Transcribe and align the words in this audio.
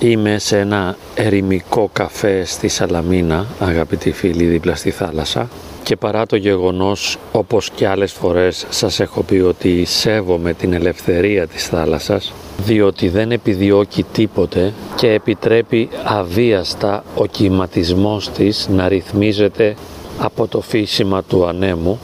Είμαι 0.00 0.38
σε 0.38 0.58
ένα 0.58 0.96
ερημικό 1.14 1.90
καφέ 1.92 2.44
στη 2.44 2.68
Σαλαμίνα, 2.68 3.46
αγαπητοί 3.58 4.12
φίλοι 4.12 4.44
δίπλα 4.44 4.74
στη 4.74 4.90
θάλασσα. 4.90 5.48
Και 5.82 5.96
παρά 5.96 6.26
το 6.26 6.36
γεγονός 6.36 7.18
όπως 7.32 7.70
και 7.70 7.88
άλλες 7.88 8.12
φορές 8.12 8.66
σας 8.70 9.00
έχω 9.00 9.22
πει 9.22 9.36
ότι 9.36 9.84
σέβομαι 9.84 10.52
την 10.52 10.72
ελευθερία 10.72 11.46
της 11.46 11.66
θάλασσας 11.66 12.32
διότι 12.64 13.08
δεν 13.08 13.32
επιδιώκει 13.32 14.02
τίποτε 14.02 14.72
και 14.96 15.10
επιτρέπει 15.10 15.88
αβίαστα 16.04 17.04
ο 17.14 17.26
κυματισμός 17.26 18.30
της 18.30 18.68
να 18.68 18.88
ρυθμίζεται 18.88 19.74
από 20.18 20.46
το 20.46 20.60
φύσιμα 20.60 21.22
του 21.22 21.46
ανέμου. 21.46 21.98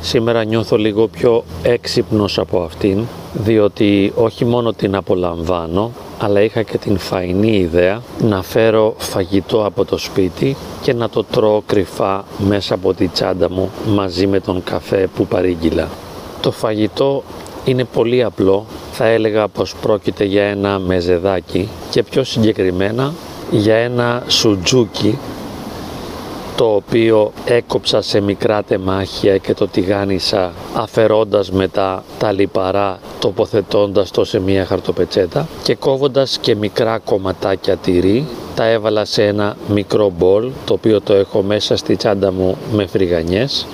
Σήμερα 0.00 0.44
νιώθω 0.44 0.76
λίγο 0.76 1.08
πιο 1.08 1.44
έξυπνος 1.62 2.38
από 2.38 2.62
αυτήν, 2.62 3.04
διότι 3.32 4.12
όχι 4.14 4.44
μόνο 4.44 4.72
την 4.72 4.94
απολαμβάνω, 4.94 5.92
αλλά 6.18 6.40
είχα 6.40 6.62
και 6.62 6.78
την 6.78 6.98
φαϊνή 6.98 7.56
ιδέα 7.56 8.02
να 8.22 8.42
φέρω 8.42 8.94
φαγητό 8.98 9.64
από 9.64 9.84
το 9.84 9.98
σπίτι 9.98 10.56
και 10.82 10.92
να 10.92 11.08
το 11.08 11.24
τρώω 11.24 11.62
κρυφά 11.66 12.24
μέσα 12.38 12.74
από 12.74 12.94
τη 12.94 13.08
τσάντα 13.08 13.50
μου 13.50 13.70
μαζί 13.86 14.26
με 14.26 14.40
τον 14.40 14.62
καφέ 14.62 15.08
που 15.16 15.26
παρήγγειλα. 15.26 15.88
Το 16.40 16.50
φαγητό 16.50 17.22
είναι 17.64 17.84
πολύ 17.84 18.22
απλό, 18.22 18.66
θα 18.92 19.06
έλεγα 19.06 19.48
πως 19.48 19.74
πρόκειται 19.74 20.24
για 20.24 20.44
ένα 20.44 20.78
μεζεδάκι 20.78 21.68
και 21.90 22.02
πιο 22.02 22.24
συγκεκριμένα 22.24 23.12
για 23.50 23.74
ένα 23.74 24.22
σουτζούκι 24.26 25.18
το 26.56 26.74
οποίο 26.74 27.32
έκοψα 27.44 28.02
σε 28.02 28.20
μικρά 28.20 28.62
τεμάχια 28.62 29.36
και 29.36 29.54
το 29.54 29.68
τηγάνισα 29.68 30.52
αφαιρώντας 30.74 31.50
μετά 31.50 32.04
τα 32.18 32.32
λιπαρά 32.32 32.98
τοποθετώντας 33.18 34.10
το 34.10 34.24
σε 34.24 34.40
μία 34.40 34.64
χαρτοπετσέτα 34.64 35.48
και 35.62 35.74
κόβοντας 35.74 36.38
και 36.38 36.54
μικρά 36.54 36.98
κομματάκια 36.98 37.76
τυρί 37.76 38.26
τα 38.54 38.64
έβαλα 38.64 39.04
σε 39.04 39.24
ένα 39.24 39.56
μικρό 39.68 40.12
μπολ 40.18 40.50
το 40.64 40.72
οποίο 40.72 41.00
το 41.00 41.12
έχω 41.12 41.42
μέσα 41.42 41.76
στη 41.76 41.96
τσάντα 41.96 42.32
μου 42.32 42.56
με 42.72 42.86
φρυγανιές 42.86 43.66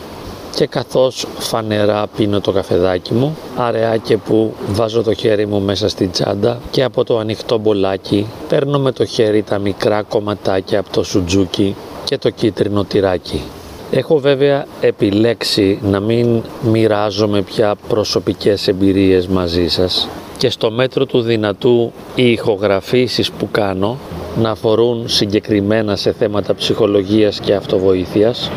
και 0.54 0.66
καθώς 0.66 1.26
φανερά 1.38 2.06
πίνω 2.16 2.40
το 2.40 2.52
καφεδάκι 2.52 3.14
μου, 3.14 3.36
αραιά 3.56 3.96
και 3.96 4.16
που 4.16 4.54
βάζω 4.68 5.02
το 5.02 5.14
χέρι 5.14 5.46
μου 5.46 5.60
μέσα 5.60 5.88
στην 5.88 6.10
τσάντα 6.10 6.60
και 6.70 6.82
από 6.82 7.04
το 7.04 7.18
ανοιχτό 7.18 7.58
μπολάκι 7.58 8.26
παίρνω 8.48 8.78
με 8.78 8.92
το 8.92 9.04
χέρι 9.04 9.42
τα 9.42 9.58
μικρά 9.58 10.02
κομματάκια 10.02 10.78
από 10.78 10.90
το 10.90 11.02
σουτζούκι 11.02 11.76
και 12.04 12.18
το 12.18 12.30
κίτρινο 12.30 12.84
τυράκι. 12.84 13.42
Έχω 13.90 14.18
βέβαια 14.18 14.66
επιλέξει 14.80 15.78
να 15.82 16.00
μην 16.00 16.42
μοιράζομαι 16.62 17.42
πια 17.42 17.74
προσωπικές 17.88 18.68
εμπειρίες 18.68 19.26
μαζί 19.26 19.68
σας 19.68 20.08
και 20.36 20.50
στο 20.50 20.70
μέτρο 20.70 21.06
του 21.06 21.20
δυνατού 21.20 21.92
οι 22.14 22.32
ηχογραφήσεις 22.32 23.30
που 23.30 23.48
κάνω 23.50 23.98
να 24.36 24.50
αφορούν 24.50 25.08
συγκεκριμένα 25.08 25.96
σε 25.96 26.12
θέματα 26.12 26.54
ψυχολογίας 26.54 27.40
και 27.40 27.54
αυτοβοήθειας 27.54 28.50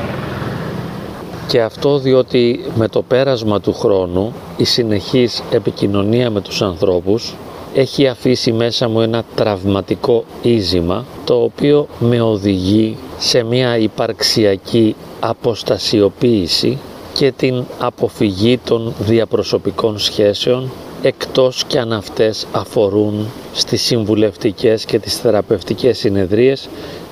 και 1.48 1.62
αυτό 1.62 1.98
διότι 1.98 2.60
με 2.76 2.88
το 2.88 3.02
πέρασμα 3.02 3.62
του 3.62 3.74
χρόνου 3.74 4.34
η 4.58 4.64
συνεχής 4.64 5.44
επικοινωνία 5.52 6.30
με 6.30 6.42
τους 6.42 6.62
ανθρώπους 6.62 7.36
έχει 7.76 8.08
αφήσει 8.08 8.52
μέσα 8.52 8.88
μου 8.88 9.02
ένα 9.02 9.24
τραυματικό 9.36 10.24
ίζημα 10.42 11.06
το 11.26 11.42
οποίο 11.44 11.88
με 12.00 12.22
οδηγεί 12.22 12.98
σε 13.18 13.44
μια 13.44 13.78
υπαρξιακή 13.78 14.96
αποστασιοποίηση 15.20 16.78
και 17.14 17.32
την 17.32 17.64
αποφυγή 17.80 18.58
των 18.58 18.94
διαπροσωπικών 19.00 20.00
σχέσεων 20.00 20.72
εκτός 21.02 21.64
και 21.68 21.80
αν 21.80 21.94
αυτές 21.94 22.48
αφορούν 22.52 23.28
στις 23.54 23.82
συμβουλευτικές 23.82 24.86
και 24.86 25.00
τις 25.00 25.18
θεραπευτικές 25.18 25.98
συνεδρίες 25.98 26.70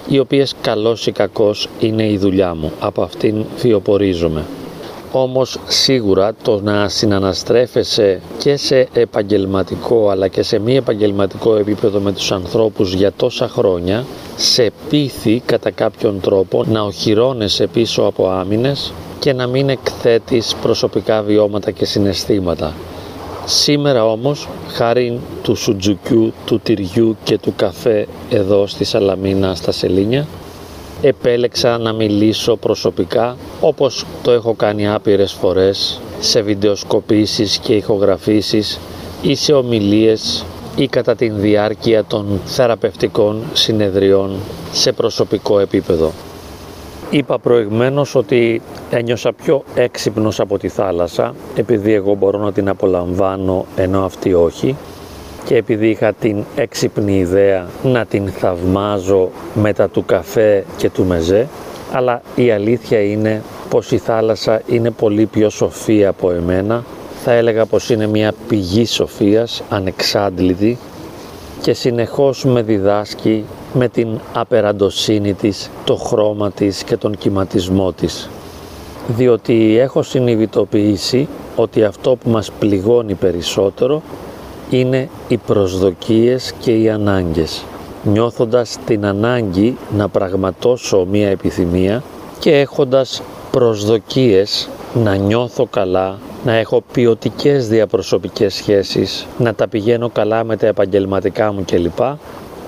οι 0.08 0.19
οποίες 0.19 0.56
καλός 0.61 1.08
ή 1.08 1.11
κακός 1.11 1.67
είναι 1.80 2.09
η 2.09 2.17
δουλειά 2.17 2.56
μου. 2.56 2.72
Από 2.80 3.02
αυτήν 3.02 3.45
βιοπορίζομαι 3.58 4.45
όμως 5.22 5.59
σίγουρα 5.68 6.34
το 6.41 6.62
να 6.62 6.90
συναναστρέφεσαι 6.90 8.22
και 8.38 8.57
σε 8.57 8.88
επαγγελματικό 8.94 10.09
αλλά 10.09 10.28
και 10.28 10.44
σε 10.44 10.59
μη 10.59 10.75
επαγγελματικό 10.75 11.56
επίπεδο 11.56 12.00
με 12.00 12.12
τους 12.12 12.31
ανθρώπους 12.31 12.94
για 12.94 13.12
τόσα 13.12 13.47
χρόνια 13.47 14.06
σε 14.35 14.72
πείθει 14.90 15.41
κατά 15.46 15.72
κάποιον 15.72 16.19
τρόπο 16.19 16.63
να 16.68 16.81
οχυρώνεσαι 16.81 17.68
πίσω 17.68 18.02
από 18.02 18.29
άμυνες 18.29 18.94
και 19.19 19.34
να 19.34 19.47
μην 19.47 19.69
εκθέτεις 19.69 20.56
προσωπικά 20.62 21.22
βιώματα 21.22 21.72
και 21.72 21.85
συναισθήματα. 21.85 22.73
Σήμερα 23.46 24.06
όμως, 24.06 24.47
χάρη 24.68 25.19
του 25.41 25.56
σουτζουκιού, 25.56 26.34
του 26.46 26.59
τυριού 26.59 27.16
και 27.23 27.38
του 27.38 27.53
καφέ 27.56 28.07
εδώ 28.29 28.68
στη 28.68 28.84
Σαλαμίνα 28.84 29.56
στα 29.56 29.72
Σελίνια, 29.72 30.28
επέλεξα 31.08 31.78
να 31.78 31.94
μιλήσω 31.94 32.56
προσωπικά 32.56 33.38
όπως 33.62 34.06
το 34.22 34.31
έχω 34.31 34.53
κάνει 34.53 34.90
άπειρες 34.90 35.31
φορές 35.31 36.02
σε 36.19 36.41
βιντεοσκοπήσεις 36.41 37.58
και 37.58 37.74
ηχογραφήσεις 37.75 38.80
ή 39.22 39.36
σε 39.36 39.53
ομιλίες 39.53 40.46
ή 40.75 40.88
κατά 40.88 41.16
την 41.16 41.40
διάρκεια 41.40 42.03
των 42.03 42.41
θεραπευτικών 42.46 43.44
συνεδριών 43.53 44.36
σε 44.72 44.91
προσωπικό 44.91 45.59
επίπεδο. 45.59 46.12
Είπα 47.09 47.40
προηγμένως 47.40 48.16
ότι 48.16 48.62
ένιωσα 48.90 49.34
πιο 49.34 49.64
έξυπνος 49.75 50.40
από 50.40 50.58
τη 50.58 50.68
θάλασσα 50.68 51.34
επειδή 51.56 51.94
εγώ 51.94 52.16
μπορώ 52.16 52.40
να 52.40 52.52
την 52.52 52.70
απολαμβάνω 52.70 53.66
ενώ 53.75 54.03
αυτή 54.06 54.34
όχι 54.34 54.75
και 55.46 55.56
επειδή 55.56 55.90
είχα 55.90 56.14
την 56.14 56.44
έξυπνη 56.56 57.18
ιδέα 57.18 57.68
να 57.84 58.06
την 58.06 58.28
θαυμάζω 58.28 59.30
μετά 59.54 59.90
του 59.90 60.06
καφέ 60.06 60.66
και 60.78 60.90
του 60.90 61.06
μεζέ 61.06 61.48
αλλά 61.92 62.22
η 62.36 62.52
αλήθεια 62.52 63.02
είναι 63.02 63.42
πως 63.70 63.92
η 63.92 63.98
θάλασσα 63.98 64.62
είναι 64.68 64.92
πολύ 64.92 65.26
πιο 65.26 65.50
σοφή 65.50 66.06
από 66.06 66.32
εμένα 66.32 66.84
θα 67.24 67.32
έλεγα 67.32 67.66
πως 67.66 67.90
είναι 67.90 68.08
μια 68.08 68.34
πηγή 68.48 68.86
σοφίας 68.86 69.64
ανεξάντλητη 69.70 70.78
και 71.62 71.74
συνεχώς 71.74 72.46
με 72.46 72.62
διδάσκει 72.62 73.46
με 73.74 73.88
την 73.88 74.20
απεραντοσύνη 74.34 75.34
της, 75.34 75.70
το 75.84 75.96
χρώμα 75.96 76.52
της 76.52 76.84
και 76.84 76.98
τον 76.98 77.18
κυματισμό 77.18 77.92
της. 77.92 78.30
Διότι 79.08 79.78
έχω 79.78 80.03
συνειδητοποιήσει 80.03 81.28
ότι 81.56 81.84
αυτό 81.84 82.16
που 82.16 82.30
μας 82.30 82.52
πληγώνει 82.59 83.14
περισσότερο 83.14 84.02
είναι 84.78 85.09
οι 85.28 85.38
προσδοκίες 85.38 86.53
και 86.59 86.72
οι 86.72 86.89
ανάγκες. 86.89 87.63
Νιώθοντας 88.03 88.78
την 88.85 89.06
ανάγκη 89.06 89.78
να 89.97 90.07
πραγματώσω 90.07 91.06
μία 91.11 91.29
επιθυμία 91.29 92.03
και 92.39 92.59
έχοντας 92.59 93.22
προσδοκίες 93.51 94.69
να 94.94 95.16
νιώθω 95.16 95.66
καλά, 95.66 96.17
να 96.45 96.53
έχω 96.53 96.84
ποιοτικές 96.91 97.67
διαπροσωπικές 97.67 98.53
σχέσεις, 98.53 99.28
να 99.38 99.53
τα 99.53 99.67
πηγαίνω 99.67 100.09
καλά 100.09 100.44
με 100.44 100.57
τα 100.57 100.67
επαγγελματικά 100.67 101.53
μου 101.53 101.63
κλπ. 101.66 102.00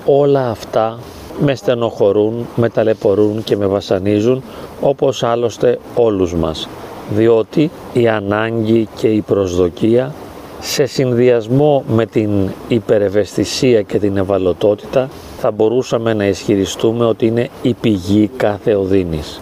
Όλα 0.04 0.50
αυτά 0.50 0.98
με 1.40 1.54
στενοχωρούν, 1.54 2.46
με 2.56 2.68
ταλαιπωρούν 2.68 3.44
και 3.44 3.56
με 3.56 3.66
βασανίζουν 3.66 4.42
όπως 4.80 5.22
άλλωστε 5.22 5.78
όλους 5.94 6.34
μας 6.34 6.68
διότι 7.10 7.70
η 7.92 8.08
ανάγκη 8.08 8.88
και 8.96 9.08
η 9.08 9.20
προσδοκία 9.20 10.14
σε 10.60 10.86
συνδυασμό 10.86 11.84
με 11.88 12.06
την 12.06 12.30
υπερευαισθησία 12.68 13.82
και 13.82 13.98
την 13.98 14.16
ευαλωτότητα 14.16 15.08
θα 15.38 15.50
μπορούσαμε 15.50 16.14
να 16.14 16.26
ισχυριστούμε 16.26 17.04
ότι 17.04 17.26
είναι 17.26 17.48
η 17.62 17.74
πηγή 17.74 18.30
κάθε 18.36 18.74
οδύνης. 18.74 19.40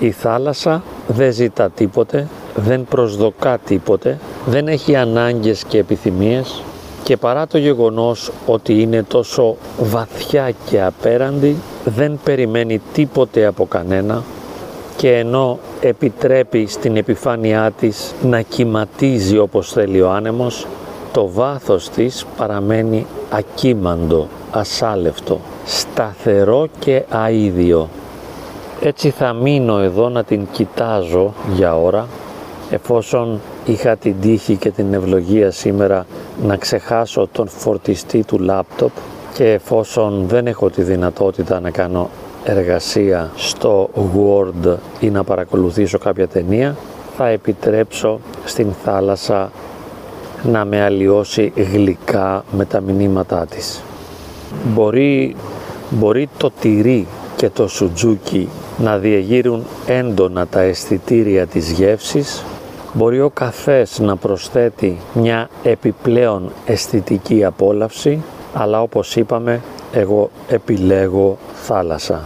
Η 0.00 0.10
θάλασσα 0.10 0.82
δεν 1.06 1.32
ζητά 1.32 1.70
τίποτε, 1.70 2.28
δεν 2.54 2.84
προσδοκά 2.84 3.58
τίποτε, 3.58 4.18
δεν 4.46 4.68
έχει 4.68 4.96
ανάγκες 4.96 5.64
και 5.64 5.78
επιθυμίες 5.78 6.62
και 7.02 7.16
παρά 7.16 7.46
το 7.46 7.58
γεγονός 7.58 8.30
ότι 8.46 8.80
είναι 8.80 9.02
τόσο 9.02 9.56
βαθιά 9.78 10.52
και 10.70 10.82
απέραντη 10.82 11.56
δεν 11.84 12.18
περιμένει 12.24 12.80
τίποτε 12.92 13.46
από 13.46 13.66
κανένα 13.66 14.22
και 14.96 15.16
ενώ 15.16 15.58
επιτρέπει 15.88 16.66
στην 16.66 16.96
επιφάνειά 16.96 17.70
της 17.70 18.14
να 18.22 18.40
κυματίζει 18.40 19.38
όπως 19.38 19.72
θέλει 19.72 20.00
ο 20.00 20.10
άνεμος, 20.10 20.66
το 21.12 21.30
βάθος 21.30 21.88
της 21.88 22.26
παραμένει 22.36 23.06
ακίμαντο, 23.30 24.28
ασάλευτο, 24.50 25.40
σταθερό 25.64 26.68
και 26.78 27.02
αίδιο. 27.26 27.88
Έτσι 28.80 29.10
θα 29.10 29.32
μείνω 29.32 29.78
εδώ 29.78 30.08
να 30.08 30.24
την 30.24 30.46
κοιτάζω 30.52 31.34
για 31.54 31.76
ώρα, 31.76 32.06
εφόσον 32.70 33.40
είχα 33.64 33.96
την 33.96 34.14
τύχη 34.20 34.56
και 34.56 34.70
την 34.70 34.94
ευλογία 34.94 35.50
σήμερα 35.50 36.06
να 36.46 36.56
ξεχάσω 36.56 37.28
τον 37.32 37.48
φορτιστή 37.48 38.24
του 38.24 38.38
λάπτοπ 38.38 38.90
και 39.34 39.52
εφόσον 39.52 40.24
δεν 40.28 40.46
έχω 40.46 40.70
τη 40.70 40.82
δυνατότητα 40.82 41.60
να 41.60 41.70
κάνω 41.70 42.10
εργασία 42.44 43.30
στο 43.36 43.90
Word 43.94 44.76
ή 45.00 45.10
να 45.10 45.24
παρακολουθήσω 45.24 45.98
κάποια 45.98 46.28
ταινία 46.28 46.76
θα 47.16 47.28
επιτρέψω 47.28 48.20
στην 48.44 48.72
θάλασσα 48.84 49.50
να 50.42 50.64
με 50.64 50.82
αλλοιώσει 50.82 51.52
γλυκά 51.56 52.44
με 52.56 52.64
τα 52.64 52.80
μηνύματά 52.80 53.46
της. 53.50 53.82
Μπορεί, 54.64 55.36
μπορεί 55.90 56.28
το 56.36 56.50
τυρί 56.60 57.06
και 57.36 57.50
το 57.50 57.68
σουτζούκι 57.68 58.48
να 58.78 58.98
διεγείρουν 58.98 59.64
έντονα 59.86 60.46
τα 60.46 60.60
αισθητήρια 60.60 61.46
της 61.46 61.70
γεύσης, 61.70 62.44
μπορεί 62.92 63.20
ο 63.20 63.30
καφές 63.30 63.98
να 63.98 64.16
προσθέτει 64.16 64.98
μια 65.12 65.48
επιπλέον 65.62 66.52
αισθητική 66.66 67.44
απόλαυση, 67.44 68.22
αλλά 68.54 68.82
όπως 68.82 69.16
είπαμε 69.16 69.60
εγώ 69.94 70.30
επιλέγω 70.48 71.36
θάλασσα. 71.54 72.22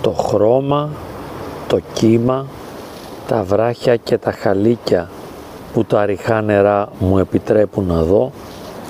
Το 0.00 0.10
χρώμα, 0.10 0.88
το 1.66 1.80
κύμα, 1.92 2.46
τα 3.28 3.42
βράχια 3.42 3.96
και 3.96 4.18
τα 4.18 4.32
χαλίκια 4.32 5.10
που 5.72 5.84
τα 5.84 6.06
ριχά 6.06 6.42
νερά 6.42 6.88
μου 6.98 7.18
επιτρέπουν 7.18 7.86
να 7.86 8.02
δω 8.02 8.30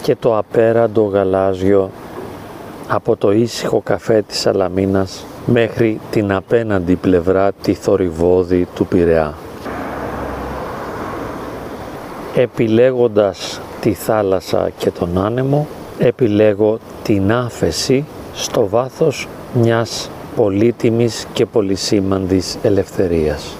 και 0.03 0.17
το 0.17 0.39
απέραντο 0.39 1.03
γαλάζιο 1.03 1.91
από 2.89 3.17
το 3.17 3.33
ήσυχο 3.33 3.81
καφέ 3.85 4.23
της 4.23 4.39
Σαλαμίνας 4.39 5.25
μέχρι 5.47 6.01
την 6.11 6.33
απέναντι 6.33 6.95
πλευρά 6.95 7.53
τη 7.53 7.75
θορυβόδη 7.75 8.69
του 8.75 8.87
Πειραιά. 8.87 9.35
Επιλέγοντας 12.35 13.61
τη 13.81 13.93
θάλασσα 13.93 14.71
και 14.79 14.91
τον 14.91 15.19
άνεμο, 15.19 15.67
επιλέγω 15.99 16.79
την 17.03 17.33
άφεση 17.33 18.05
στο 18.35 18.69
βάθος 18.69 19.29
μιας 19.55 20.11
πολύτιμης 20.37 21.27
και 21.33 21.47
πολυσήμαντης 21.47 22.59
ελευθερίας. 22.63 23.57